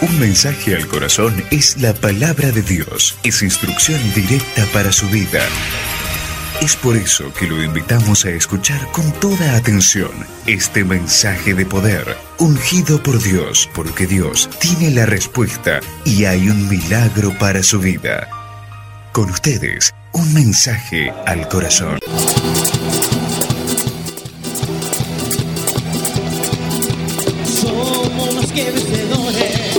[0.00, 3.16] Un mensaje al corazón es la palabra de Dios.
[3.24, 5.40] Es instrucción directa para su vida.
[6.60, 10.10] Es por eso que lo invitamos a escuchar con toda atención
[10.46, 16.68] este mensaje de poder, ungido por Dios, porque Dios tiene la respuesta y hay un
[16.68, 18.28] milagro para su vida.
[19.12, 21.98] Con ustedes, un mensaje al corazón.
[27.44, 29.77] Somos más que vencedores,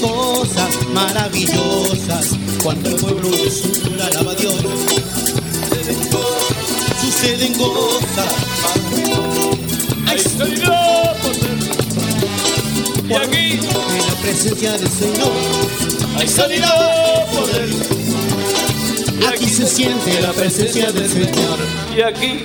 [0.00, 2.28] cosas maravillosas
[2.62, 4.54] cuando el pueblo del Señor alaba a Dios.
[7.00, 8.34] Suceden cosas,
[10.06, 10.98] ¡Ahí salió!
[13.08, 15.32] Y aquí, en la presencia del Señor.
[16.18, 16.66] ahí salió
[17.34, 17.68] poder.
[19.20, 21.58] Y Aquí aquí, se siente la presencia del Señor,
[21.96, 22.44] y aquí,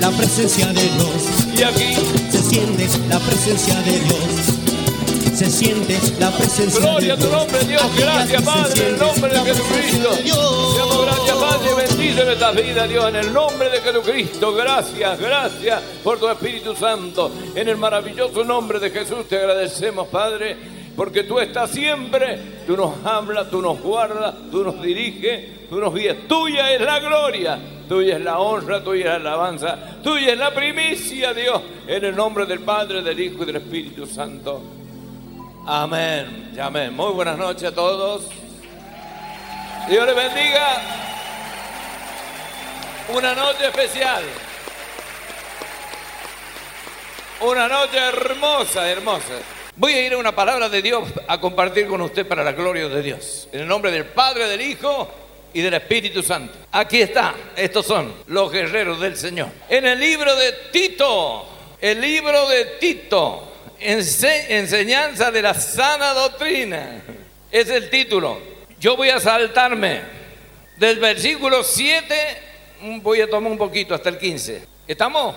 [0.00, 1.58] la presencia de Dios.
[1.58, 1.94] y aquí.
[2.30, 4.55] Se siente la presencia de Dios.
[5.46, 7.82] Se siente la presencia Gloria a tu nombre, Dios.
[7.96, 10.10] Gracias, Padre, en el nombre de Jesucristo.
[10.76, 11.86] damos gracias, Padre.
[11.86, 14.52] Bendice nuestras vidas, Dios, en el nombre de Jesucristo.
[14.54, 17.30] Gracias, gracias por tu Espíritu Santo.
[17.54, 20.56] En el maravilloso nombre de Jesús te agradecemos, Padre,
[20.96, 22.40] porque tú estás siempre.
[22.66, 26.16] Tú nos hablas, tú nos guardas, tú nos diriges, tú nos guías.
[26.26, 27.56] Tuya es la gloria.
[27.88, 32.16] Tuya es la honra, tuya es la alabanza, tuya es la primicia, Dios, en el
[32.16, 34.85] nombre del Padre, del Hijo y del Espíritu Santo.
[35.68, 36.52] Amén.
[36.54, 36.94] y Amén.
[36.94, 38.28] Muy buenas noches a todos.
[39.88, 40.80] Dios les bendiga.
[43.12, 44.22] Una noche especial.
[47.40, 49.34] Una noche hermosa, hermosa.
[49.74, 52.88] Voy a ir a una palabra de Dios a compartir con usted para la gloria
[52.88, 53.48] de Dios.
[53.50, 55.10] En el nombre del Padre, del Hijo
[55.52, 56.56] y del Espíritu Santo.
[56.70, 57.34] Aquí está.
[57.56, 59.48] Estos son los guerreros del Señor.
[59.68, 61.44] En el libro de Tito.
[61.80, 63.55] El libro de Tito.
[63.80, 67.02] Ense- enseñanza de la sana doctrina.
[67.50, 68.40] Es el título.
[68.80, 70.00] Yo voy a saltarme
[70.76, 72.14] del versículo 7,
[73.02, 74.62] voy a tomar un poquito hasta el 15.
[74.86, 75.34] ¿Estamos?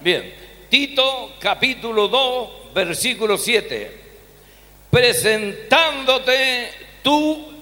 [0.00, 0.34] Bien.
[0.70, 4.00] Tito capítulo 2, versículo 7.
[4.90, 6.70] Presentándote
[7.02, 7.52] tú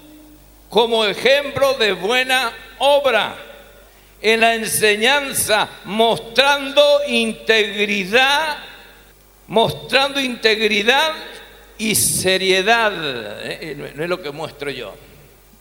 [0.69, 3.35] como ejemplo de buena obra
[4.21, 8.57] en la enseñanza, mostrando integridad,
[9.47, 11.13] mostrando integridad
[11.77, 12.91] y seriedad.
[13.43, 14.93] Eh, No no es lo que muestro yo.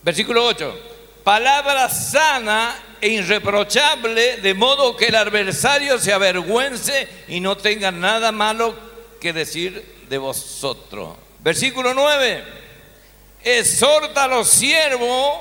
[0.02, 0.78] Versículo 8.
[1.24, 8.32] Palabra sana e irreprochable, de modo que el adversario se avergüence y no tenga nada
[8.32, 8.74] malo
[9.20, 11.16] que decir de vosotros.
[11.40, 12.44] Versículo 9.
[13.42, 15.38] Exhorta a los siervos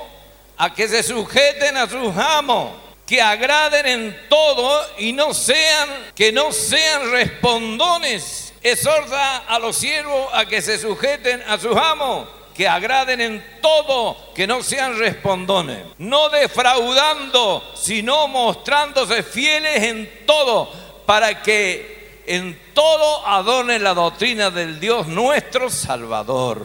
[0.56, 2.72] a que se sujeten a sus amos,
[3.10, 8.52] que agraden en todo y no sean, que no sean respondones.
[8.62, 14.32] Exhorta a los siervos a que se sujeten a sus amos, que agraden en todo,
[14.32, 20.72] que no sean respondones, no defraudando, sino mostrándose fieles en todo,
[21.04, 26.64] para que en todo adornen la doctrina del Dios nuestro Salvador.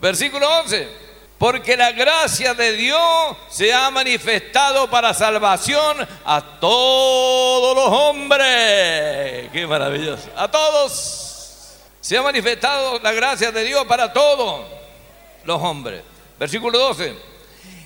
[0.00, 1.11] Versículo 11.
[1.42, 9.50] Porque la gracia de Dios se ha manifestado para salvación a todos los hombres.
[9.50, 10.30] Qué maravilloso.
[10.36, 11.80] A todos.
[12.00, 14.66] Se ha manifestado la gracia de Dios para todos
[15.42, 16.04] los hombres.
[16.38, 17.16] Versículo 12.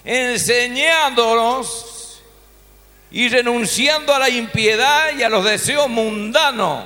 [0.05, 2.21] Enseñándonos
[3.11, 6.85] y renunciando a la impiedad y a los deseos mundanos.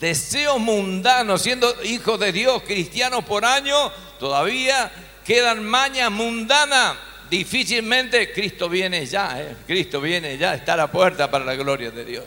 [0.00, 4.90] Deseos mundanos, siendo hijos de Dios, cristianos por año, todavía
[5.28, 6.96] quedan mañas mundanas.
[7.28, 9.56] Difícilmente Cristo viene ya, ¿eh?
[9.66, 12.24] Cristo viene ya, está a la puerta para la gloria de Dios.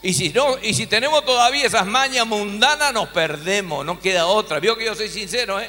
[0.00, 4.60] Y si, no, y si tenemos todavía esas mañas mundanas, nos perdemos, no queda otra.
[4.60, 5.68] Vio que yo soy sincero, ¿eh?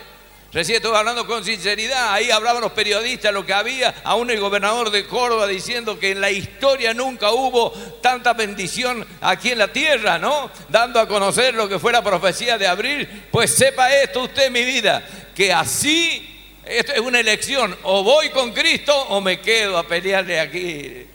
[0.57, 4.89] Recién estuve hablando con sinceridad, ahí hablaban los periodistas lo que había, aún el gobernador
[4.89, 7.69] de Córdoba diciendo que en la historia nunca hubo
[8.01, 10.49] tanta bendición aquí en la tierra, ¿no?
[10.67, 14.65] Dando a conocer lo que fue la profecía de abril, pues sepa esto usted, mi
[14.65, 19.87] vida, que así, esto es una elección, o voy con Cristo o me quedo a
[19.87, 21.05] pelearle aquí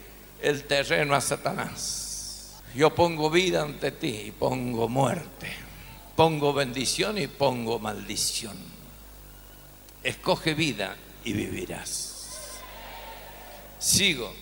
[0.41, 2.63] el terreno a Satanás.
[2.77, 5.53] Yo pongo vida ante ti y pongo muerte,
[6.15, 8.72] pongo bendición y pongo maldición.
[10.03, 12.61] Escoge vida y vivirás.
[13.79, 14.33] Sigo.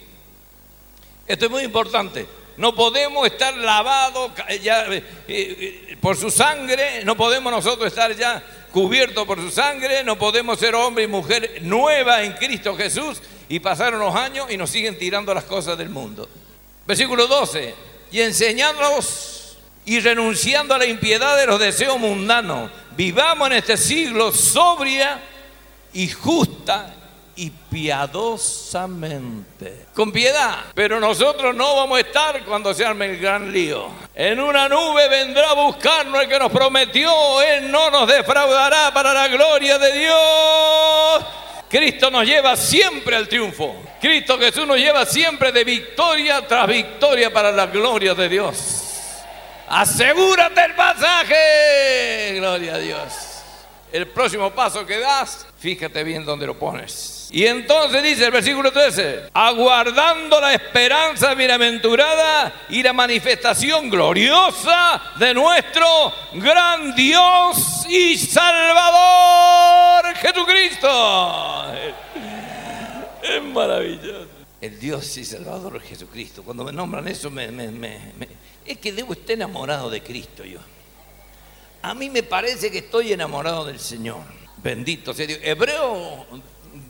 [1.27, 2.27] Esto es muy importante.
[2.57, 8.43] No podemos estar lavados ya, eh, eh, por su sangre, no podemos nosotros estar ya
[8.71, 13.61] cubiertos por su sangre, no podemos ser hombre y mujer nueva en Cristo Jesús y
[13.61, 16.29] pasaron los años y nos siguen tirando las cosas del mundo.
[16.87, 17.75] Versículo 12,
[18.13, 24.33] y enseñándonos y renunciando a la impiedad de los deseos mundanos, vivamos en este siglo
[24.33, 25.21] sobria
[25.93, 26.95] y justa
[27.37, 29.87] y piadosamente.
[29.95, 30.65] Con piedad.
[30.75, 33.87] Pero nosotros no vamos a estar cuando se arme el gran lío.
[34.15, 37.41] En una nube vendrá a buscarnos el que nos prometió.
[37.41, 41.25] Él no nos defraudará para la gloria de Dios.
[41.71, 43.77] Cristo nos lleva siempre al triunfo.
[44.01, 48.85] Cristo Jesús nos lleva siempre de victoria tras victoria para la gloria de Dios.
[49.69, 52.33] Asegúrate el pasaje.
[52.35, 53.13] Gloria a Dios.
[53.93, 57.29] El próximo paso que das, fíjate bien dónde lo pones.
[57.31, 65.33] Y entonces dice el versículo 13, aguardando la esperanza bienaventurada y la manifestación gloriosa de
[65.35, 65.87] nuestro
[66.33, 71.73] gran Dios y Salvador Jesucristo.
[73.23, 74.27] Es maravilloso.
[74.61, 76.43] El Dios y Salvador Jesucristo.
[76.43, 77.99] Cuando me nombran eso, me, me, me,
[78.65, 80.59] es que debo estar enamorado de Cristo yo.
[81.83, 84.40] A mí me parece que estoy enamorado del Señor.
[84.63, 85.41] Bendito sea Dios.
[85.43, 86.27] Hebreo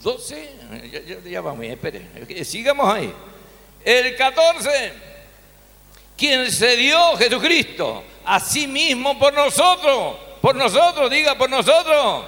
[0.03, 0.51] 12,
[0.93, 3.13] ya, ya, ya vamos, espere, sigamos ahí.
[3.85, 4.93] El 14,
[6.17, 12.25] quien se dio Jesucristo a sí mismo por nosotros, por nosotros, diga por nosotros,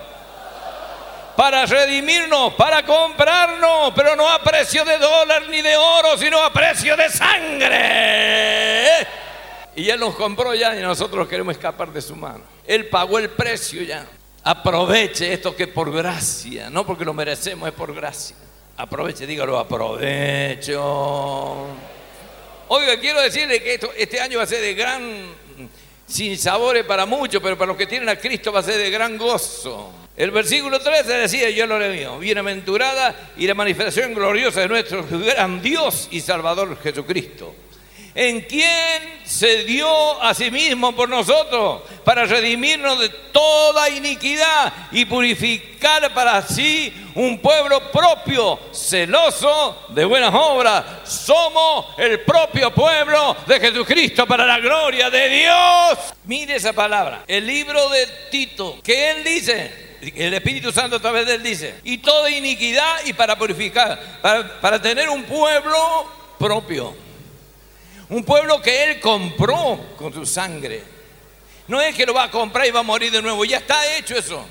[1.36, 6.52] para redimirnos, para comprarnos, pero no a precio de dólar ni de oro, sino a
[6.52, 9.06] precio de sangre.
[9.74, 12.44] Y Él nos compró ya y nosotros queremos escapar de su mano.
[12.66, 14.06] Él pagó el precio ya.
[14.44, 18.34] Aproveche esto que por gracia, no porque lo merecemos, es por gracia.
[18.76, 20.80] Aproveche, dígalo, aprovecho.
[22.68, 25.28] Oiga, quiero decirle que esto, este año va a ser de gran
[26.06, 28.90] sin sabores para muchos, pero para los que tienen a Cristo va a ser de
[28.90, 29.92] gran gozo.
[30.16, 35.62] El versículo 13 decía, yo lo leo, bienaventurada y la manifestación gloriosa de nuestro gran
[35.62, 37.54] Dios y Salvador Jesucristo
[38.14, 45.04] en quien se dio a sí mismo por nosotros para redimirnos de toda iniquidad y
[45.04, 50.84] purificar para sí un pueblo propio, celoso de buenas obras.
[51.04, 55.98] Somos el propio pueblo de Jesucristo para la gloria de Dios.
[56.24, 61.26] Mire esa palabra, el libro de Tito, que él dice, el Espíritu Santo a través
[61.26, 66.06] de él dice, y toda iniquidad y para purificar, para, para tener un pueblo
[66.38, 67.11] propio.
[68.12, 70.82] Un pueblo que Él compró con su sangre.
[71.66, 73.42] No es que lo va a comprar y va a morir de nuevo.
[73.46, 74.46] Ya está hecho eso.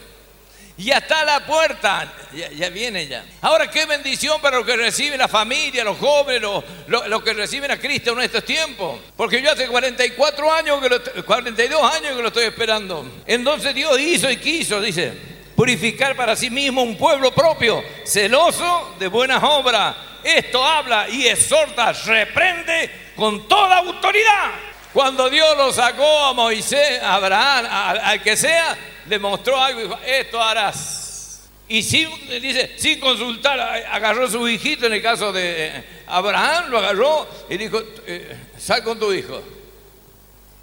[0.78, 2.12] Ya está la puerta.
[2.58, 3.24] Ya, viene ya.
[3.40, 6.42] Ahora, qué bendición para los que reciben la familia, los jóvenes,
[6.88, 9.00] los, que reciben a Cristo en estos tiempos.
[9.16, 13.06] Porque yo hace 44 años, que lo, 42 años que lo estoy esperando.
[13.28, 15.14] Entonces Dios hizo y quiso, dice,
[15.56, 19.96] purificar para sí mismo un pueblo propio, celoso de buenas obras.
[20.24, 24.50] Esto habla y exhorta, reprende con toda autoridad.
[24.92, 27.68] Cuando Dios lo sacó a Moisés, a Abraham,
[28.04, 28.76] al que sea,
[29.08, 31.44] le mostró algo y dijo, esto harás.
[31.68, 32.10] Y sin,
[32.42, 37.58] dice, sin consultar, agarró a su hijito, en el caso de Abraham, lo agarró y
[37.58, 39.40] dijo, eh, sal con tu hijo.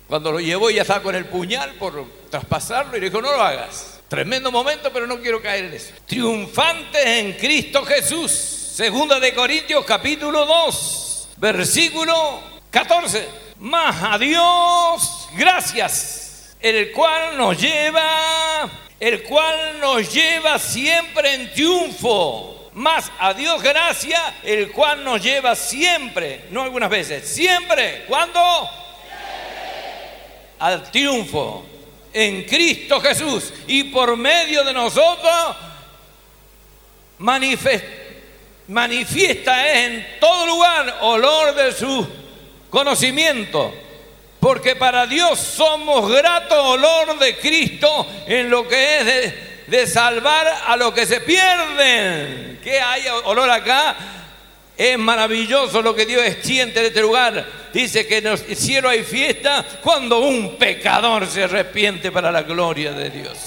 [0.09, 3.41] Cuando lo llevó ya estaba con el puñal por traspasarlo y le dijo, no lo
[3.41, 4.00] hagas.
[4.09, 5.95] Tremendo momento, pero no quiero caer en eso.
[6.07, 8.33] Triunfantes en Cristo Jesús.
[8.33, 11.08] Segunda de Corintios capítulo 2,
[11.38, 12.40] versículo
[12.71, 13.28] 14.
[13.61, 18.68] Más a Dios, gracias, el cual nos lleva,
[19.00, 22.71] el cual nos lleva siempre en triunfo.
[22.75, 28.04] Más a Dios gracias, el cual nos lleva siempre, no algunas veces, siempre.
[28.07, 28.40] ¿Cuándo?
[30.61, 31.66] Al triunfo
[32.12, 35.57] en Cristo Jesús y por medio de nosotros
[38.69, 42.07] manifiesta en todo lugar olor de su
[42.71, 43.75] conocimiento.
[44.41, 49.35] Porque para Dios somos grato olor de Cristo en lo que es
[49.67, 52.61] de, salvar a los que se pierden.
[52.63, 53.97] ¿Qué hay olor acá?
[54.77, 57.45] Es maravilloso lo que Dios extiende de este lugar.
[57.73, 62.93] Dice que en el cielo hay fiesta cuando un pecador se arrepiente para la gloria
[62.93, 63.39] de Dios.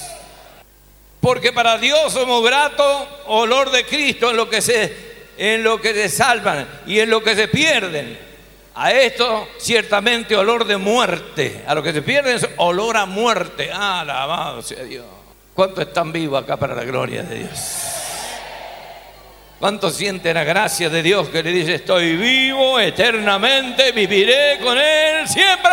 [1.22, 5.11] Porque para Dios somos gratos, olor de Cristo en lo que se,
[5.42, 8.16] en lo que se salvan y en lo que se pierden.
[8.76, 11.64] A esto ciertamente olor de muerte.
[11.66, 13.72] A lo que se pierden es olor a muerte.
[13.72, 15.04] Alabado sea Dios.
[15.56, 17.60] ¿Cuántos están vivos acá para la gloria de Dios?
[19.60, 25.28] ¿Cuántos sienten la gracia de Dios que le dice, estoy vivo eternamente, viviré con Él
[25.28, 25.72] siempre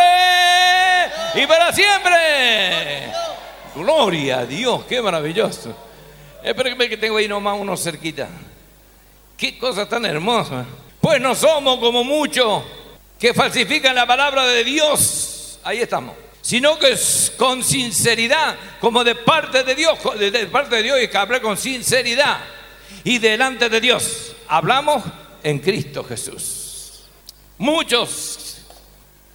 [1.35, 3.11] y para siempre?
[3.75, 5.75] Gloria a Dios, qué maravilloso.
[6.43, 8.27] Espérame que tengo ahí nomás uno cerquita.
[9.39, 10.65] Qué cosa tan hermosa.
[10.99, 12.61] Pues no somos como muchos
[13.17, 15.59] que falsifican la palabra de Dios.
[15.63, 16.13] Ahí estamos.
[16.41, 16.93] Sino que
[17.37, 21.55] con sinceridad, como de parte de Dios, de parte de Dios y que hablé con
[21.55, 22.39] sinceridad
[23.05, 24.35] y delante de Dios.
[24.49, 25.03] Hablamos
[25.41, 27.05] en Cristo Jesús.
[27.57, 28.57] Muchos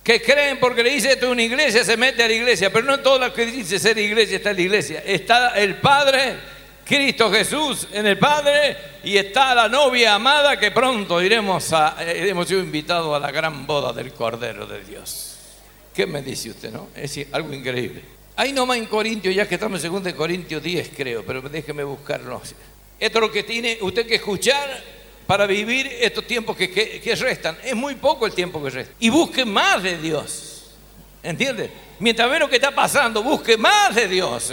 [0.02, 2.84] que creen porque le dice esto es una iglesia, se mete a la iglesia, pero
[2.84, 5.02] no todo lo que dice ser iglesia está en la iglesia.
[5.06, 6.36] Está el Padre,
[6.84, 12.46] Cristo Jesús en el Padre y está la novia amada que pronto iremos a, hemos
[12.46, 15.36] sido invitados a la gran boda del Cordero de Dios.
[15.94, 16.88] ¿Qué me dice usted, no?
[16.94, 18.02] Es algo increíble.
[18.36, 22.42] Ahí nomás en Corintios, ya que estamos en 2 Corintios 10, creo, pero déjeme buscarlo.
[22.98, 24.82] Esto es lo que tiene usted que escuchar
[25.26, 27.56] para vivir estos tiempos que, que, que, restan.
[27.64, 28.94] Es muy poco el tiempo que resta.
[28.98, 30.72] Y busque más de Dios.
[31.22, 31.70] ¿Entiende?
[32.00, 34.52] Mientras ve lo que está pasando, busque más de Dios.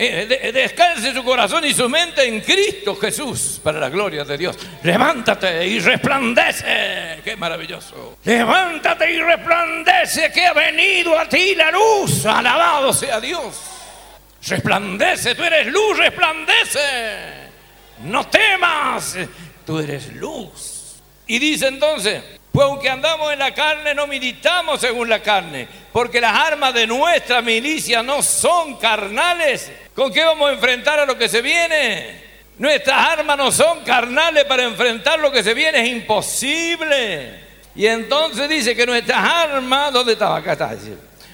[0.00, 4.56] Eh, descanse su corazón y su mente en Cristo Jesús para la gloria de Dios.
[4.84, 7.20] Levántate y resplandece.
[7.24, 8.16] Qué maravilloso.
[8.22, 12.24] Levántate y resplandece que ha venido a ti la luz.
[12.26, 13.60] Alabado sea Dios.
[14.46, 16.78] Resplandece, tú eres luz, resplandece.
[18.04, 19.16] No temas,
[19.66, 20.87] tú eres luz.
[21.28, 26.20] Y dice entonces, pues aunque andamos en la carne, no militamos según la carne, porque
[26.20, 29.70] las armas de nuestra milicia no son carnales.
[29.94, 32.28] ¿Con qué vamos a enfrentar a lo que se viene?
[32.58, 37.46] Nuestras armas no son carnales para enfrentar lo que se viene, es imposible.
[37.76, 40.38] Y entonces dice que nuestras armas, ¿dónde estaba?
[40.38, 40.76] Acá está.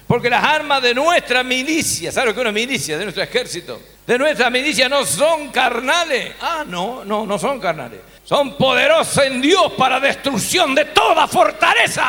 [0.07, 2.99] Porque las armas de nuestra milicia, ¿sabes lo que es una milicia?
[2.99, 6.35] De nuestro ejército de nuestra milicia no son carnales.
[6.41, 8.01] Ah, no, no, no son carnales.
[8.25, 12.05] Son poderosos en Dios para destrucción de toda fortaleza.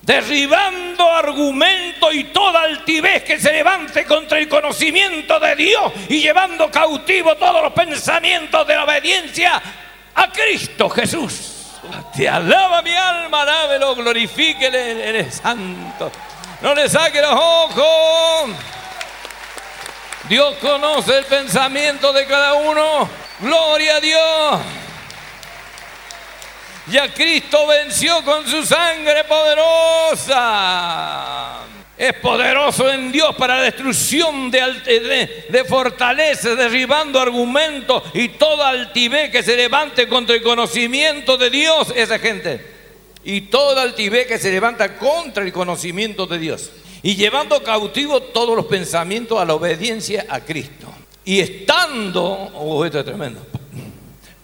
[0.00, 6.70] Derribando argumento y toda altivez que se levante contra el conocimiento de Dios y llevando
[6.70, 9.60] cautivo todos los pensamientos de la obediencia
[10.14, 11.55] a Cristo Jesús.
[12.14, 16.10] Te alaba mi alma, alábelo, glorifíquele, eres santo.
[16.60, 18.50] No le saque los ojos.
[20.28, 23.08] Dios conoce el pensamiento de cada uno.
[23.40, 24.60] Gloria a Dios.
[26.88, 30.36] Ya Cristo venció con su sangre poderosa.
[31.96, 39.42] Es poderoso en Dios para la destrucción de, fortalezas, derribando argumentos y toda altivez que
[39.42, 41.92] se levante contra el conocimiento de Dios.
[41.96, 42.60] Esa gente
[43.24, 46.70] y toda altivez que se levanta contra el conocimiento de Dios
[47.02, 50.86] y llevando cautivo todos los pensamientos a la obediencia a Cristo.
[51.24, 53.40] Y estando, oh, esto es tremendo,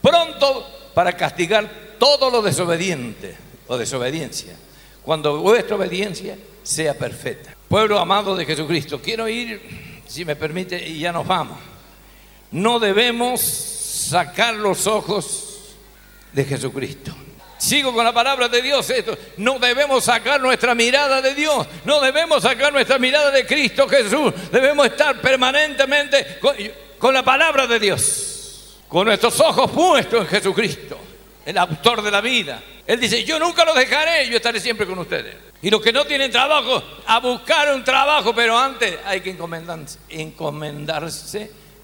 [0.01, 1.69] pronto para castigar
[1.99, 3.37] todo lo desobediente
[3.69, 4.57] o desobediencia,
[5.03, 7.57] cuando vuestra obediencia sea perfecta.
[7.69, 11.59] Pueblo amado de Jesucristo, quiero ir, si me permite, y ya nos vamos.
[12.51, 15.77] No debemos sacar los ojos
[16.33, 17.15] de Jesucristo
[17.63, 18.91] Sigo con la palabra de Dios.
[18.91, 19.17] Esto.
[19.37, 21.65] No debemos sacar nuestra mirada de Dios.
[21.85, 24.33] No debemos sacar nuestra mirada de Cristo Jesús.
[24.51, 26.57] Debemos estar permanentemente con,
[26.99, 28.81] con la palabra de Dios.
[28.89, 30.99] Con nuestros ojos puestos en Jesucristo,
[31.47, 32.61] el autor de la vida.
[32.85, 35.37] Él dice, yo nunca los dejaré, yo estaré siempre con ustedes.
[35.63, 40.01] Y los que no tienen trabajo, a buscar un trabajo, pero antes hay que encomendarse,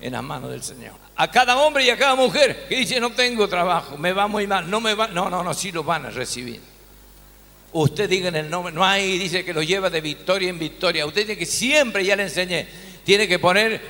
[0.00, 0.94] en las manos del Señor.
[1.14, 4.48] A cada hombre y a cada mujer que dice, no tengo trabajo, me va muy
[4.48, 6.60] mal, no me va, no, no, no, sí lo van a recibir.
[7.72, 11.06] Usted diga en el nombre, no hay, dice que lo lleva de victoria en victoria.
[11.06, 12.66] Usted tiene que siempre, ya le enseñé,
[13.04, 13.80] tiene que poner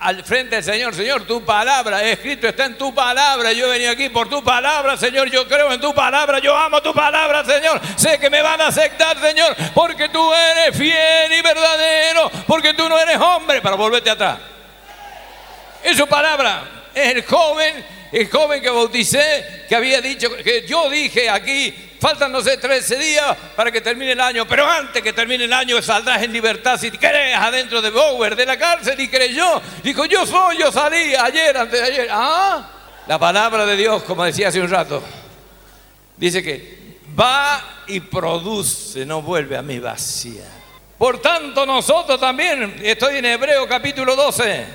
[0.00, 3.92] al frente del Señor, Señor, tu palabra, escrito está en tu palabra, yo he venido
[3.92, 7.78] aquí por tu palabra, Señor, yo creo en tu palabra, yo amo tu palabra, Señor,
[7.96, 12.88] sé que me van a aceptar, Señor, porque tú eres fiel y verdadero, porque tú
[12.88, 14.38] no eres hombre, para volverte atrás.
[15.84, 16.62] Es su palabra,
[16.94, 22.32] es el joven, el joven que bauticé, que había dicho, que yo dije aquí, faltan
[22.32, 25.80] no sé 13 días para que termine el año, pero antes que termine el año
[25.82, 29.60] saldrás en libertad si crees adentro de Bower, de la cárcel, y creyó.
[29.82, 32.08] Dijo, yo soy, yo salí ayer, antes de ayer.
[32.10, 32.70] Ah,
[33.06, 35.02] la palabra de Dios, como decía hace un rato,
[36.16, 40.44] dice que va y produce, no vuelve a mí vacía.
[40.96, 44.66] Por tanto, nosotros también, estoy en Hebreo capítulo 12.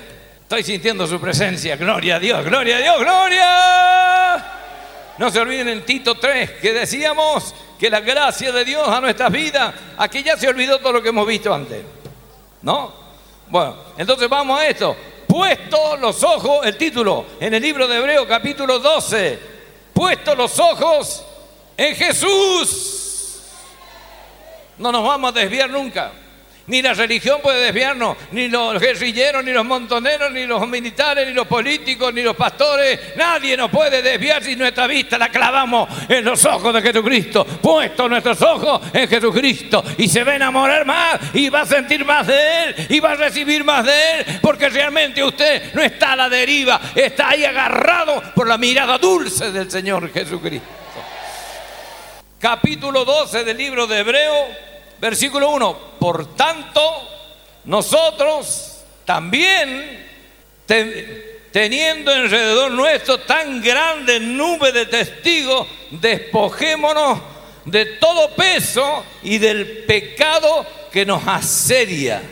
[0.42, 1.76] Estoy sintiendo su presencia.
[1.76, 4.35] Gloria a Dios, gloria a Dios, gloria.
[5.18, 9.30] No se olviden en Tito 3 que decíamos que la gracia de Dios a nuestras
[9.32, 11.82] vidas, aquí ya se olvidó todo lo que hemos visto antes.
[12.62, 12.92] ¿No?
[13.48, 14.96] Bueno, entonces vamos a esto.
[15.26, 19.38] Puesto los ojos, el título en el libro de Hebreo capítulo 12,
[19.92, 21.24] puesto los ojos
[21.76, 23.40] en Jesús.
[24.78, 26.12] No nos vamos a desviar nunca.
[26.68, 31.32] Ni la religión puede desviarnos, ni los guerrilleros, ni los montoneros, ni los militares, ni
[31.32, 33.16] los políticos, ni los pastores.
[33.16, 37.44] Nadie nos puede desviar si nuestra vista la clavamos en los ojos de Jesucristo.
[37.44, 39.84] Puesto nuestros ojos en Jesucristo.
[39.96, 43.12] Y se va a enamorar más y va a sentir más de Él y va
[43.12, 44.26] a recibir más de Él.
[44.42, 49.52] Porque realmente usted no está a la deriva, está ahí agarrado por la mirada dulce
[49.52, 50.66] del Señor Jesucristo.
[52.40, 56.80] Capítulo 12 del libro de Hebreo versículo 1, por tanto,
[57.64, 60.06] nosotros también,
[60.66, 67.20] te- teniendo alrededor nuestro tan grande nube de testigos, despojémonos
[67.64, 72.22] de todo peso y del pecado que nos asedia.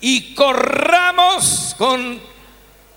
[0.00, 2.20] Y corramos con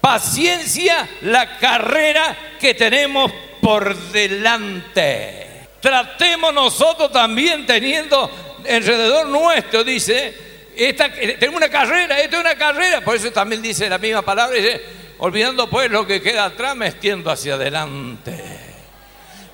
[0.01, 5.44] paciencia la carrera que tenemos por delante.
[5.85, 8.27] Tratemos nosotros también teniendo
[8.67, 10.33] alrededor nuestro, dice,
[10.75, 14.55] esta, tenemos una carrera, esto es una carrera, por eso también dice la misma palabra,
[14.55, 14.81] dice,
[15.19, 18.43] olvidando pues lo que queda atrás, me extiendo hacia adelante.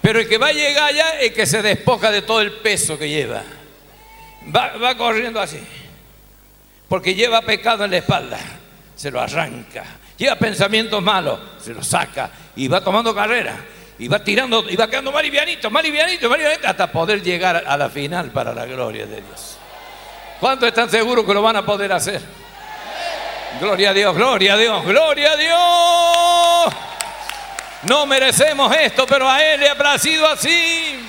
[0.01, 2.53] Pero el que va a llegar allá es el que se despoja de todo el
[2.53, 3.43] peso que lleva.
[4.55, 5.59] Va, va corriendo así,
[6.87, 8.39] porque lleva pecado en la espalda,
[8.95, 9.83] se lo arranca.
[10.17, 13.80] Lleva pensamientos malos, se los saca y va tomando carrera.
[14.01, 15.85] Y va tirando, y va quedando más livianito, más
[16.65, 19.57] hasta poder llegar a la final para la gloria de Dios.
[20.39, 22.19] ¿Cuántos están seguros que lo van a poder hacer?
[23.59, 26.73] Gloria a Dios, gloria a Dios, gloria a Dios.
[27.83, 31.07] No merecemos esto, pero a Él le ha placido así.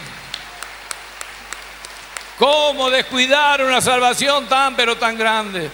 [2.39, 5.71] ¿Cómo descuidar una salvación tan, pero tan grande?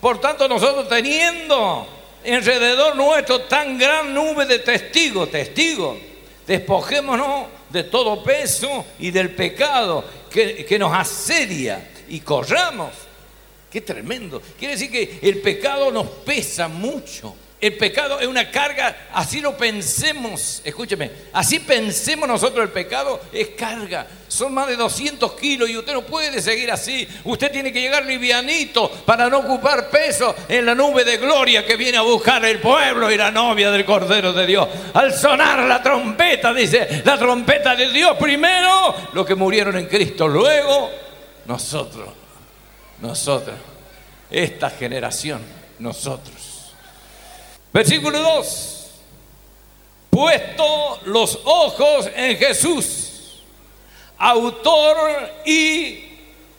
[0.00, 1.88] Por tanto, nosotros teniendo
[2.24, 6.13] alrededor nuestro tan gran nube de testigos, testigos,
[6.46, 12.90] despojémonos de todo peso y del pecado que, que nos asedia y corramos.
[13.70, 14.40] Qué tremendo.
[14.58, 17.34] Quiere decir que el pecado nos pesa mucho.
[17.60, 23.48] El pecado es una carga, así lo pensemos, escúcheme, así pensemos nosotros el pecado, es
[23.56, 24.06] carga.
[24.28, 27.08] Son más de 200 kilos y usted no puede seguir así.
[27.24, 31.76] Usted tiene que llegar livianito para no ocupar peso en la nube de gloria que
[31.76, 34.68] viene a buscar el pueblo y la novia del Cordero de Dios.
[34.92, 40.28] Al sonar la trompeta, dice, la trompeta de Dios primero, los que murieron en Cristo,
[40.28, 40.90] luego
[41.46, 42.08] nosotros,
[43.00, 43.56] nosotros,
[44.30, 45.40] esta generación,
[45.78, 46.43] nosotros.
[47.74, 48.90] Versículo 2.
[50.08, 53.42] Puesto los ojos en Jesús,
[54.16, 54.96] autor
[55.44, 56.04] y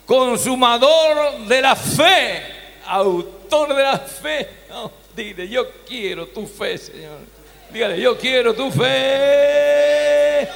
[0.04, 2.42] consumador de la fe.
[2.86, 4.46] Autor de la fe.
[5.16, 7.16] Dile, yo quiero tu fe, Señor.
[7.72, 10.46] Dígale, yo quiero tu fe.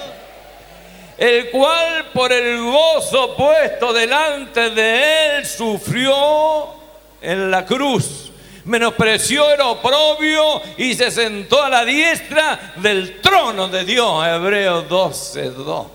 [1.17, 6.75] El cual por el gozo puesto delante de él sufrió
[7.23, 8.30] en la cruz
[8.71, 14.27] menospreció el oprobio y se sentó a la diestra del trono de Dios.
[14.27, 15.87] Hebreos 12, 2.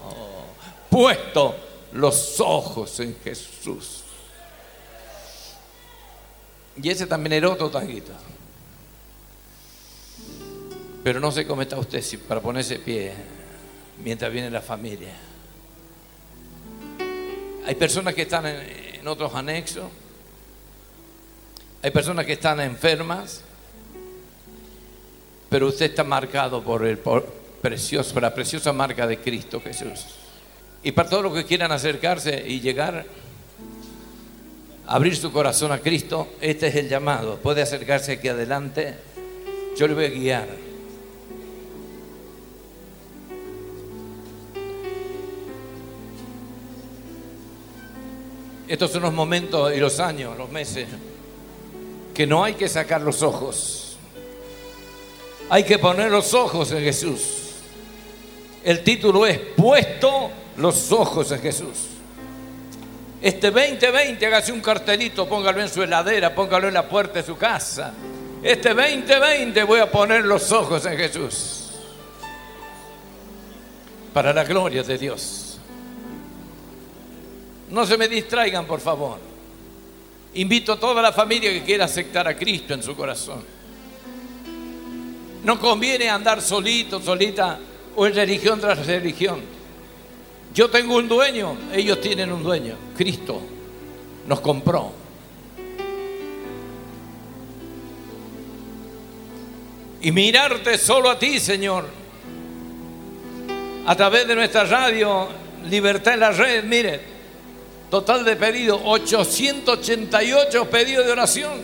[0.89, 1.55] Puesto
[1.93, 4.03] los ojos en Jesús.
[6.81, 8.11] Y ese también era otro tanguito.
[11.03, 13.13] Pero no sé cómo está usted para ponerse pie
[14.03, 15.13] mientras viene la familia.
[17.65, 19.85] Hay personas que están en otros anexos.
[21.85, 23.43] Hay personas que están enfermas.
[25.49, 30.07] Pero usted está marcado por, la preciosa marca de Cristo Jesús.
[30.81, 33.05] Y para todos los que quieran acercarse y llegar,
[34.87, 37.37] abrir su corazón a Cristo, este es el llamado.
[37.37, 38.95] Puede acercarse aquí adelante.
[39.77, 40.47] Yo le voy a guiar.
[48.67, 50.87] Estos son los momentos y los años, los meses,
[52.15, 53.97] que no hay que sacar los ojos.
[55.49, 57.21] Hay que poner los ojos en Jesús.
[58.63, 61.89] El título es Puesto los ojos en Jesús.
[63.21, 67.37] Este 2020 hágase un cartelito, póngalo en su heladera, póngalo en la puerta de su
[67.37, 67.93] casa.
[68.41, 71.71] Este 2020 voy a poner los ojos en Jesús.
[74.13, 75.59] Para la gloria de Dios.
[77.69, 79.34] No se me distraigan, por favor.
[80.35, 83.43] Invito a toda la familia que quiera aceptar a Cristo en su corazón.
[85.43, 87.57] No conviene andar solito, solita,
[87.95, 89.39] o en religión tras religión.
[90.53, 92.75] Yo tengo un dueño, ellos tienen un dueño.
[92.97, 93.41] Cristo
[94.27, 94.91] nos compró.
[100.01, 101.85] Y mirarte solo a ti, Señor.
[103.85, 105.29] A través de nuestra radio,
[105.69, 107.14] Libertad en la Red, mire,
[107.95, 111.61] total de pedidos, 888 pedidos de oración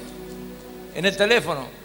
[0.95, 1.81] en el teléfono.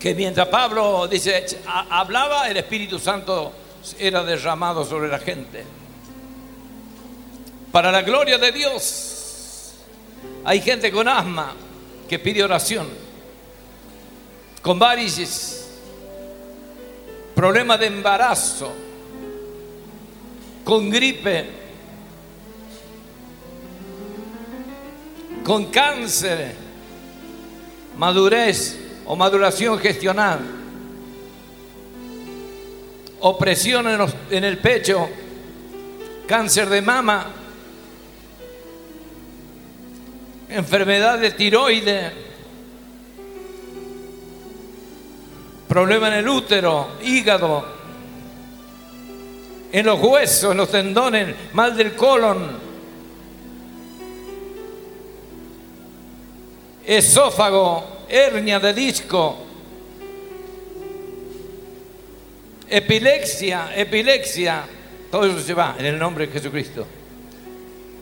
[0.00, 3.52] que mientras Pablo dice, hablaba, el Espíritu Santo
[3.98, 5.62] era derramado sobre la gente.
[7.70, 9.74] Para la gloria de Dios,
[10.42, 11.52] hay gente con asma
[12.08, 12.88] que pide oración,
[14.62, 15.68] con varices,
[17.34, 18.72] problemas de embarazo,
[20.64, 21.46] con gripe,
[25.44, 26.54] con cáncer,
[27.96, 30.40] madurez o maduración gestional,
[33.20, 35.08] opresión en, en el pecho,
[36.26, 37.26] cáncer de mama,
[40.48, 42.12] enfermedad de tiroides,
[45.68, 47.79] problema en el útero, hígado,
[49.72, 52.58] en los huesos, en los tendones, mal del colon,
[56.84, 59.36] esófago, hernia de disco,
[62.68, 64.64] epilepsia, epilepsia,
[65.10, 66.86] todo eso se va en el nombre de Jesucristo.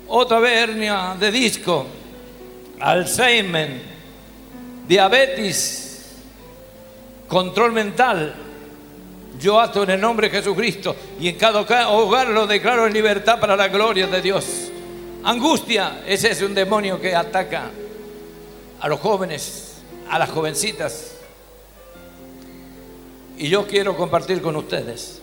[0.08, 1.86] Otra vez hernia de disco,
[2.80, 3.68] Alzheimer,
[4.86, 6.16] diabetes,
[7.28, 8.34] control mental.
[9.38, 12.92] Yo ato en el nombre de Jesucristo y en cada ca- hogar lo declaro en
[12.92, 14.70] libertad para la gloria de Dios.
[15.24, 17.70] Angustia, ese es un demonio que ataca
[18.80, 19.74] a los jóvenes,
[20.08, 21.12] a las jovencitas.
[23.36, 25.20] Y yo quiero compartir con ustedes.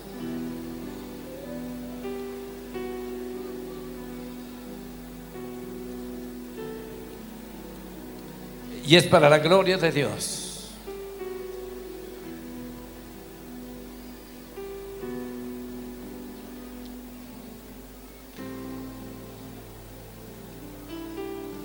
[8.87, 10.44] Y es para la gloria de Dios.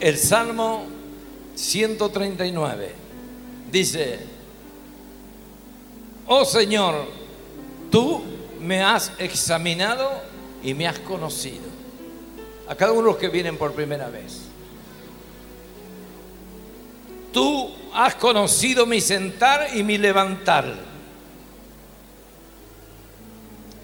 [0.01, 0.87] El Salmo
[1.55, 2.95] 139
[3.71, 4.19] dice,
[6.27, 7.07] oh Señor,
[7.91, 8.23] tú
[8.59, 10.11] me has examinado
[10.63, 11.69] y me has conocido.
[12.67, 14.41] A cada uno de los que vienen por primera vez.
[17.31, 20.79] Tú has conocido mi sentar y mi levantar.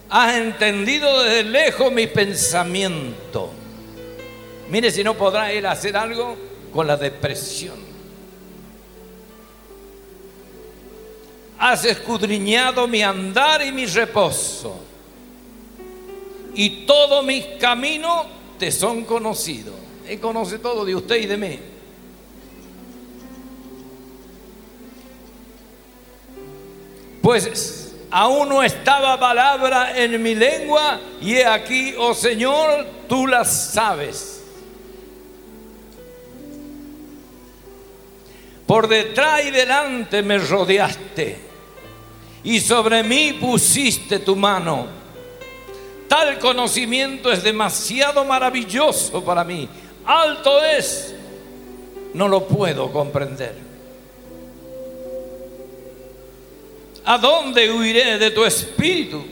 [0.09, 3.51] Has entendido desde lejos mi pensamiento.
[4.69, 6.35] Mire si no podrá él hacer algo
[6.73, 7.87] con la depresión.
[11.59, 14.79] Has escudriñado mi andar y mi reposo.
[16.53, 18.25] Y todos mis caminos
[18.59, 19.75] te son conocidos.
[20.07, 21.59] Él conoce todo de usted y de mí.
[27.21, 33.43] Pues aún no estaba palabra en mi lengua y he aquí, oh Señor, tú la
[33.43, 34.36] sabes.
[38.67, 41.47] Por detrás y delante me rodeaste
[42.47, 44.87] y sobre mí pusiste tu mano.
[46.07, 49.67] Tal conocimiento es demasiado maravilloso para mí.
[50.05, 51.13] Alto es,
[52.13, 53.53] no lo puedo comprender.
[57.03, 59.25] ¿A dónde huiré de tu espíritu?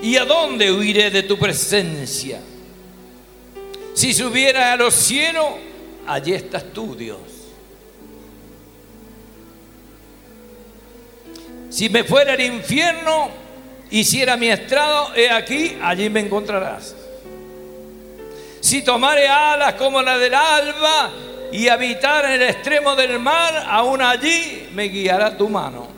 [0.00, 2.40] ¿Y a dónde huiré de tu presencia?
[3.94, 5.46] Si subiera a los cielos,
[6.06, 7.31] allí estás tú, Dios.
[11.72, 13.30] Si me fuera al infierno,
[13.90, 16.94] hiciera mi estrado, he aquí, allí me encontrarás.
[18.60, 21.10] Si tomare alas como la del alba
[21.50, 25.88] y habitar en el extremo del mar, aún allí me guiará tu mano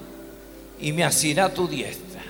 [0.81, 2.23] y me asirá tu diestra.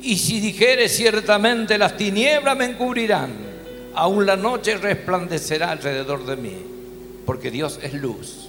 [0.00, 3.30] Y si dijere ciertamente las tinieblas me encubrirán,
[3.94, 6.56] aún la noche resplandecerá alrededor de mí,
[7.26, 8.43] porque Dios es luz.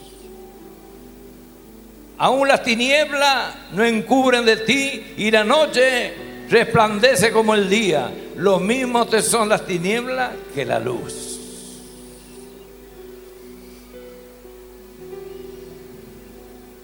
[2.17, 6.13] Aún las tinieblas no encubren de ti y la noche
[6.49, 8.09] resplandece como el día.
[8.37, 11.39] Lo mismo te son las tinieblas que la luz.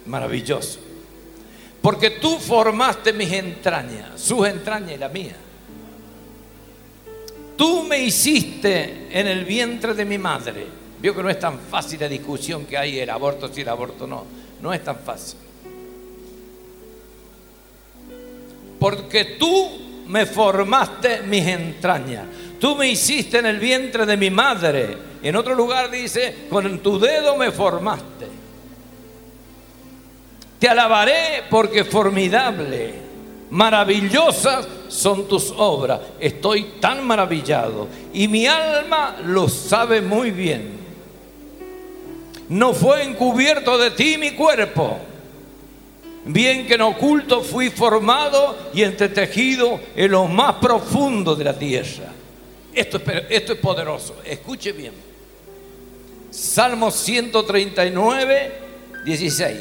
[0.06, 0.80] Maravilloso.
[1.82, 5.36] Porque tú formaste mis entrañas, sus entrañas y la mía.
[7.58, 10.81] Tú me hiciste en el vientre de mi madre.
[11.02, 14.06] Vio que no es tan fácil la discusión que hay el aborto si el aborto
[14.06, 14.24] no.
[14.62, 15.40] No es tan fácil.
[18.80, 22.26] Porque tú me formaste mis entrañas.
[22.60, 24.96] Tú me hiciste en el vientre de mi madre.
[25.24, 28.28] En otro lugar dice, con tu dedo me formaste.
[30.60, 32.94] Te alabaré porque formidable,
[33.50, 36.00] maravillosas son tus obras.
[36.20, 40.81] Estoy tan maravillado y mi alma lo sabe muy bien.
[42.52, 45.00] No fue encubierto de ti mi cuerpo.
[46.26, 52.12] Bien que en oculto fui formado y entretejido en lo más profundo de la tierra.
[52.74, 54.18] Esto es, esto es poderoso.
[54.26, 54.92] Escuche bien.
[56.30, 58.52] Salmo 139,
[59.06, 59.58] 16.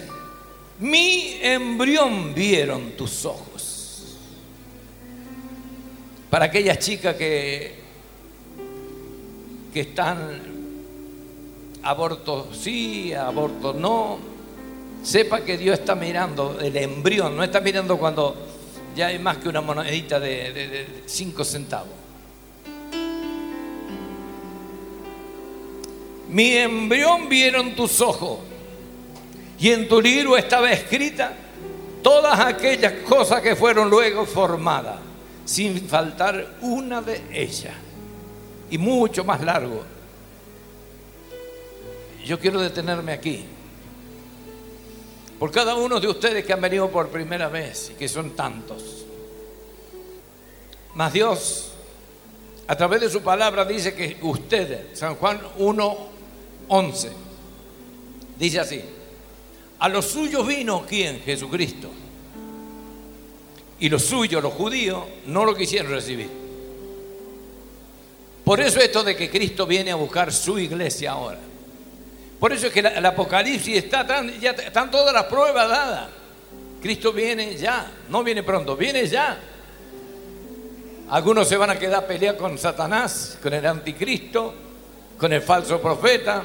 [0.81, 4.17] Mi embrión vieron tus ojos.
[6.29, 7.73] Para aquellas chicas que,
[9.73, 10.60] que están
[11.83, 14.19] aborto sí, aborto no,
[15.03, 18.37] sepa que Dios está mirando el embrión, no está mirando cuando
[18.95, 21.95] ya hay más que una monedita de, cinco centavos.
[26.29, 28.39] Mi embrión vieron tus ojos
[29.59, 31.35] y en tu libro estaba escrita
[32.03, 35.01] todas aquellas cosas que fueron luego formadas,
[35.45, 37.75] sin faltar una de ellas.
[38.71, 39.83] Y mucho más largo.
[42.25, 43.45] Yo quiero detenerme aquí.
[45.39, 49.07] Por cada uno de ustedes que han venido por primera vez y que son tantos.
[50.95, 51.73] Mas Dios,
[52.67, 55.97] a través de su palabra, dice que ustedes, San Juan 1,
[56.69, 57.13] 11,
[58.39, 58.83] dice así,
[59.79, 61.21] a los suyos vino quién?
[61.21, 61.91] Jesucristo.
[63.79, 66.29] Y los suyos, los judíos, no lo quisieron recibir.
[68.45, 71.50] Por eso esto de que Cristo viene a buscar su iglesia ahora.
[72.41, 76.09] Por eso es que el Apocalipsis está tan, ya están todas las pruebas dadas.
[76.81, 79.39] Cristo viene ya, no viene pronto, viene ya.
[81.11, 84.55] Algunos se van a quedar a con Satanás, con el anticristo,
[85.19, 86.43] con el falso profeta,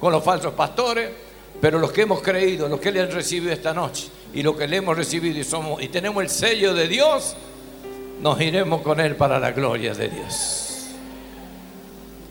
[0.00, 1.10] con los falsos pastores.
[1.60, 4.66] Pero los que hemos creído, los que le han recibido esta noche y los que
[4.66, 7.36] le hemos recibido y, somos, y tenemos el sello de Dios,
[8.20, 10.73] nos iremos con Él para la gloria de Dios.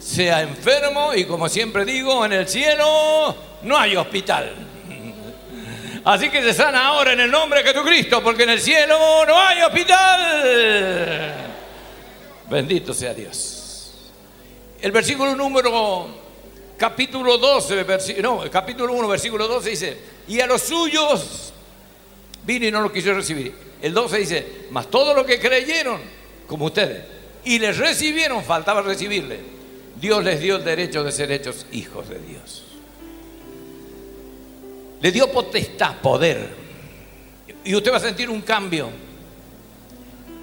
[0.03, 4.53] Sea enfermo y como siempre digo, en el cielo no hay hospital.
[6.03, 9.39] Así que se sana ahora en el nombre de Jesucristo, porque en el cielo no
[9.39, 11.33] hay hospital.
[12.49, 14.11] Bendito sea Dios.
[14.81, 16.09] El versículo número
[16.77, 17.85] capítulo 12,
[18.21, 21.53] no, capítulo 1, versículo 12 dice, y a los suyos
[22.45, 23.55] vino y no lo quiso recibir.
[23.81, 26.01] El 12 dice, mas todos los que creyeron,
[26.45, 27.05] como ustedes,
[27.45, 29.62] y les recibieron, faltaba recibirle.
[29.99, 32.63] Dios les dio el derecho de ser hechos hijos de Dios.
[35.01, 36.49] Le dio potestad, poder.
[37.63, 38.89] Y usted va a sentir un cambio.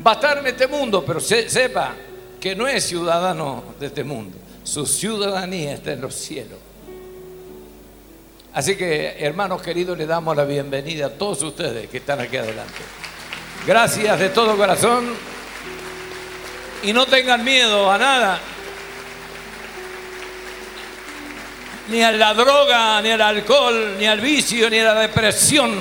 [0.06, 1.94] Va a estar en este mundo, pero sepa
[2.38, 6.58] que no es ciudadano de este mundo su ciudadanía está en los cielos.
[8.52, 12.80] Así que, hermanos queridos, le damos la bienvenida a todos ustedes que están aquí adelante.
[13.66, 15.14] Gracias de todo corazón.
[16.82, 18.40] Y no tengan miedo a nada.
[21.90, 25.76] Ni a la droga, ni al alcohol, ni al vicio, ni a la depresión.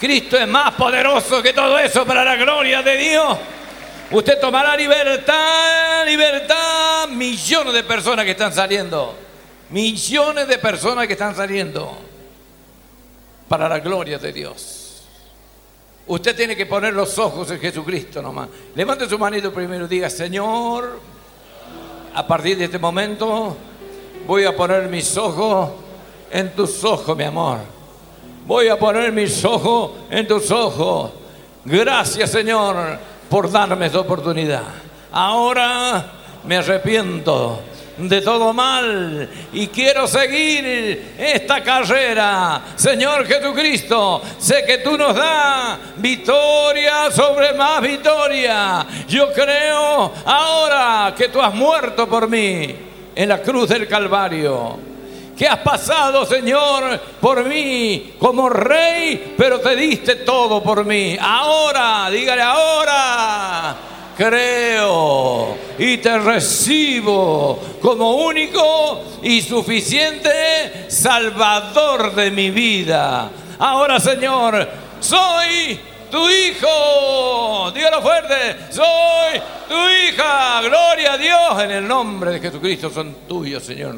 [0.00, 3.38] Cristo es más poderoso que todo eso para la gloria de Dios.
[4.10, 7.08] Usted tomará libertad, libertad.
[7.08, 9.16] Millones de personas que están saliendo.
[9.70, 11.98] Millones de personas que están saliendo
[13.48, 15.02] para la gloria de Dios.
[16.06, 18.48] Usted tiene que poner los ojos en Jesucristo nomás.
[18.74, 21.00] Levante su manito primero y diga, Señor,
[22.14, 23.56] a partir de este momento
[24.28, 25.70] voy a poner mis ojos
[26.30, 27.60] en tus ojos, mi amor.
[28.46, 31.12] Voy a poner mis ojos en tus ojos.
[31.64, 32.98] Gracias, Señor,
[33.30, 34.64] por darme esta oportunidad.
[35.10, 36.12] Ahora
[36.44, 37.60] me arrepiento
[37.96, 42.60] de todo mal y quiero seguir esta carrera.
[42.76, 48.86] Señor Jesucristo, sé que tú nos das victoria sobre más victoria.
[49.08, 52.87] Yo creo ahora que tú has muerto por mí
[53.18, 54.78] en la cruz del Calvario.
[55.36, 61.16] Que has pasado, Señor, por mí como rey, pero te diste todo por mí.
[61.20, 63.76] Ahora, dígale ahora
[64.16, 73.30] creo y te recibo como único y suficiente Salvador de mi vida.
[73.60, 75.78] Ahora, Señor, soy
[76.10, 77.70] tu hijo.
[77.74, 80.60] Dígalo fuerte, soy tu hija.
[80.62, 83.96] Gloria a Dios en el nombre de Jesucristo son tuyos, Señor.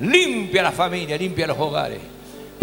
[0.00, 2.13] Limpia la familia, limpia los hogares.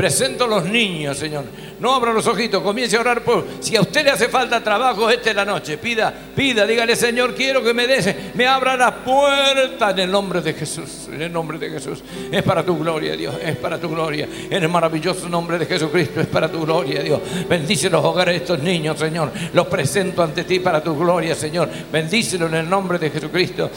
[0.02, 1.46] Presento a los niños, Señor.
[1.80, 3.46] No abra los ojitos, comience a orar por.
[3.60, 5.78] Si a usted le hace falta trabajo, esta es la noche.
[5.78, 10.42] Pida, pida, dígale, Señor, quiero que me des, me abra la puerta en el nombre
[10.42, 11.08] de Jesús.
[11.14, 12.04] En el nombre de Jesús.
[12.32, 13.36] Es para tu gloria, Dios.
[13.44, 14.28] Es para tu gloria.
[14.50, 16.20] En el maravilloso nombre de Jesucristo.
[16.20, 17.22] Es para tu gloria, Dios.
[17.48, 19.32] Bendice los hogares de estos niños, Señor.
[19.54, 21.70] Los presento ante ti para tu gloria, Señor.
[21.92, 23.70] Bendícelo en el nombre de Jesucristo.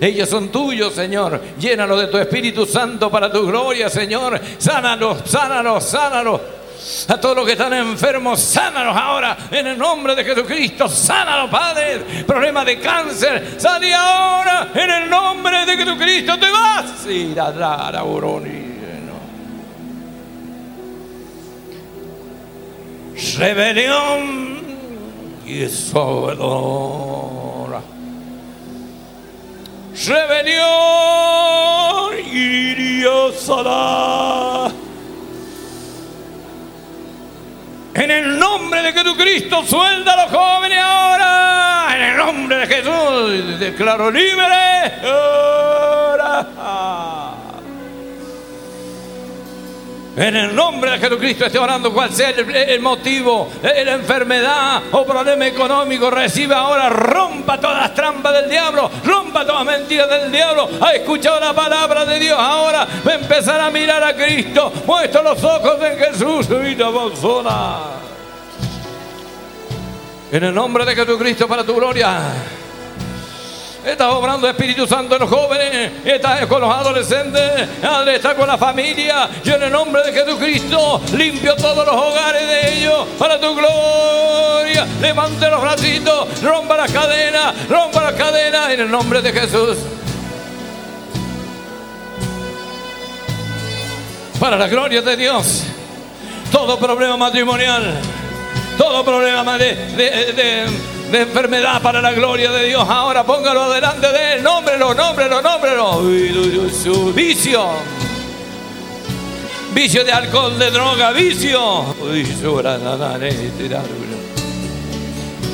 [0.00, 1.40] Ellos son tuyos, Señor.
[1.58, 4.40] Llénalos de tu Espíritu Santo para tu gloria, Señor.
[4.58, 6.40] Sánalos, sánalos, sánalos.
[7.08, 10.88] A todos los que están enfermos, sánalos ahora en el nombre de Jesucristo.
[10.88, 12.24] Sánalos, Padre.
[12.26, 16.38] Problema de cáncer, sale ahora en el nombre de Jesucristo.
[16.38, 17.06] Te vas.
[17.06, 18.02] Y la, la, la.
[23.38, 24.60] Rebelión
[25.46, 27.59] y desobedora.
[29.94, 31.00] Rebelión
[32.32, 32.60] y.
[37.94, 41.88] En el nombre de Jesucristo, suelta a los jóvenes ahora.
[41.94, 45.00] En el nombre de Jesús, declaro libre.
[45.04, 46.46] Ahora.
[50.16, 55.06] En el nombre de Jesucristo estoy orando cual sea el, motivo, eh, la enfermedad o
[55.06, 56.10] problema económico.
[56.10, 60.68] Recibe ahora, rompa todas las trampas del diablo, rompa todas las mentiras del diablo.
[60.80, 62.36] Ha escuchado la palabra de Dios.
[62.38, 64.72] Ahora va a empezar a mirar a Cristo.
[64.84, 66.48] Muestra los ojos en Jesús.
[66.48, 67.78] Vida persona.
[70.32, 72.20] En el nombre de Jesucristo para tu gloria.
[73.84, 77.66] Estás obrando Espíritu Santo en los jóvenes, estás con los adolescentes,
[78.14, 79.28] está con la familia.
[79.42, 84.86] Yo en el nombre de Jesucristo limpio todos los hogares de ellos para tu gloria.
[85.00, 89.78] Levante los bracitos, rompa las cadenas, rompa las cadenas en el nombre de Jesús.
[94.38, 95.64] Para la gloria de Dios,
[96.52, 97.94] todo problema matrimonial,
[98.76, 102.88] todo problema de de enfermedad para la gloria de Dios.
[102.88, 104.42] Ahora póngalo delante de él.
[104.42, 106.02] Nómbrelo, nómbrelo, nómbrelo.
[106.70, 107.64] Su vicio.
[109.72, 111.94] Vicio de alcohol, de droga, vicio.